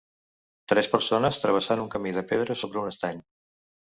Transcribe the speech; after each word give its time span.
Tres 0.71 0.87
persones 0.93 1.37
travessant 1.43 1.83
un 1.83 1.91
camí 1.97 2.15
de 2.17 2.25
pedres 2.31 2.63
sobre 2.65 2.83
un 2.85 2.91
estany. 2.95 3.23